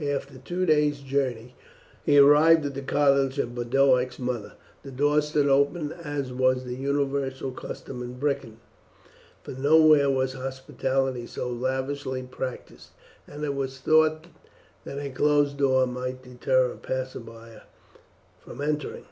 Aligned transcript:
After 0.00 0.38
two 0.38 0.64
days' 0.64 1.00
journey 1.00 1.54
he 2.02 2.16
arrived 2.16 2.64
at 2.64 2.72
the 2.72 2.80
cottage 2.80 3.38
of 3.38 3.54
Boduoc's 3.54 4.18
mother. 4.18 4.54
The 4.82 4.90
door 4.90 5.20
stood 5.20 5.50
open 5.50 5.92
as 5.92 6.32
was 6.32 6.64
the 6.64 6.74
universal 6.76 7.50
custom 7.52 8.02
in 8.02 8.14
Britain, 8.14 8.56
for 9.42 9.50
nowhere 9.50 10.08
was 10.10 10.32
hospitality 10.32 11.26
so 11.26 11.50
lavishly 11.50 12.22
practised, 12.22 12.92
and 13.26 13.44
it 13.44 13.54
was 13.54 13.80
thought 13.80 14.28
that 14.86 14.98
a 14.98 15.10
closed 15.10 15.58
door 15.58 15.86
might 15.86 16.22
deter 16.22 16.70
a 16.72 16.78
passerby 16.78 17.60
from 18.40 18.62
entering. 18.62 19.04